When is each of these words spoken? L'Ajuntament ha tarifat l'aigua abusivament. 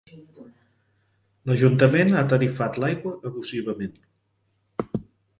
L'Ajuntament 1.49 2.15
ha 2.15 2.23
tarifat 2.31 2.79
l'aigua 2.83 3.11
abusivament. 3.31 3.93